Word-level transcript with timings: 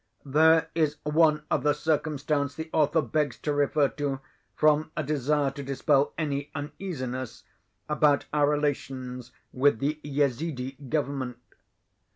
There 0.25 0.71
is 0.73 0.95
one 1.03 1.43
other 1.51 1.75
circumstance 1.75 2.55
the 2.55 2.71
author 2.73 3.03
begs 3.03 3.37
to 3.41 3.53
refer 3.53 3.87
to, 3.89 4.19
from 4.55 4.89
a 4.97 5.03
desire 5.03 5.51
to 5.51 5.61
dispel 5.61 6.11
any 6.17 6.49
uneasiness 6.55 7.43
about 7.87 8.25
our 8.33 8.49
relations 8.49 9.31
with 9.53 9.77
the 9.77 9.99
Yezidi 10.03 10.89
government. 10.89 11.37